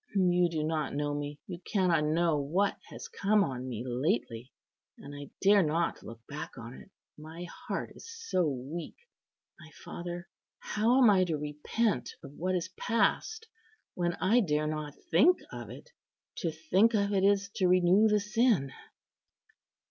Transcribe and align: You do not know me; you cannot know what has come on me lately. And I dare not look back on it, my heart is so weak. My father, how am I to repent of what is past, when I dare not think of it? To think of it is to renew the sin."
You 0.15 0.49
do 0.49 0.63
not 0.63 0.95
know 0.95 1.13
me; 1.13 1.39
you 1.45 1.59
cannot 1.59 2.03
know 2.05 2.35
what 2.35 2.75
has 2.87 3.07
come 3.07 3.43
on 3.43 3.69
me 3.69 3.83
lately. 3.85 4.51
And 4.97 5.13
I 5.15 5.29
dare 5.43 5.61
not 5.61 6.01
look 6.01 6.25
back 6.25 6.57
on 6.57 6.73
it, 6.73 6.89
my 7.19 7.45
heart 7.67 7.91
is 7.93 8.09
so 8.11 8.47
weak. 8.47 8.95
My 9.59 9.69
father, 9.85 10.27
how 10.57 10.99
am 11.03 11.11
I 11.11 11.23
to 11.25 11.37
repent 11.37 12.15
of 12.23 12.33
what 12.33 12.55
is 12.55 12.69
past, 12.69 13.47
when 13.93 14.13
I 14.15 14.39
dare 14.39 14.65
not 14.65 14.95
think 15.11 15.37
of 15.51 15.69
it? 15.69 15.91
To 16.37 16.49
think 16.51 16.95
of 16.95 17.13
it 17.13 17.23
is 17.23 17.49
to 17.57 17.67
renew 17.67 18.07
the 18.07 18.19
sin." 18.19 18.71